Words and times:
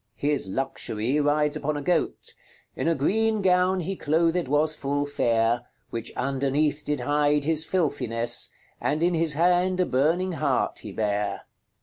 His 0.15 0.49
Luxury 0.49 1.19
rides 1.19 1.55
upon 1.55 1.77
a 1.77 1.81
goat: 1.83 2.33
"In 2.75 2.87
a 2.87 2.95
greene 2.95 3.43
gowne 3.43 3.81
he 3.81 3.95
clothed 3.95 4.47
was 4.47 4.73
full 4.73 5.05
faire, 5.05 5.67
Which 5.91 6.11
underneath 6.17 6.83
did 6.83 7.01
hide 7.01 7.43
his 7.43 7.63
filthinesse, 7.63 8.49
And 8.81 9.03
in 9.03 9.13
his 9.13 9.33
hand 9.33 9.79
a 9.79 9.85
burning 9.85 10.31
hart 10.31 10.79
he 10.79 10.91
bare." 10.91 11.45